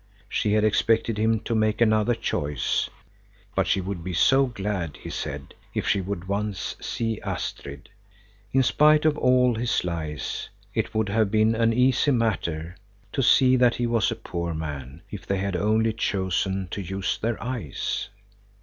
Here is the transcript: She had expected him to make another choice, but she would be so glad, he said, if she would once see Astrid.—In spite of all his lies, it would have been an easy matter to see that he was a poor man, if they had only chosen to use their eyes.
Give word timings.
She 0.27 0.53
had 0.53 0.63
expected 0.63 1.19
him 1.19 1.41
to 1.41 1.53
make 1.53 1.79
another 1.79 2.15
choice, 2.15 2.89
but 3.53 3.67
she 3.67 3.81
would 3.81 4.03
be 4.03 4.15
so 4.15 4.47
glad, 4.47 4.97
he 4.97 5.11
said, 5.11 5.53
if 5.75 5.87
she 5.87 6.01
would 6.01 6.27
once 6.27 6.75
see 6.81 7.21
Astrid.—In 7.21 8.63
spite 8.63 9.05
of 9.05 9.15
all 9.15 9.53
his 9.53 9.83
lies, 9.83 10.49
it 10.73 10.95
would 10.95 11.09
have 11.09 11.29
been 11.29 11.53
an 11.53 11.71
easy 11.71 12.09
matter 12.09 12.75
to 13.13 13.21
see 13.21 13.55
that 13.57 13.75
he 13.75 13.85
was 13.85 14.09
a 14.09 14.15
poor 14.15 14.55
man, 14.55 15.03
if 15.11 15.27
they 15.27 15.37
had 15.37 15.55
only 15.55 15.93
chosen 15.93 16.67
to 16.71 16.81
use 16.81 17.19
their 17.19 17.39
eyes. 17.39 18.09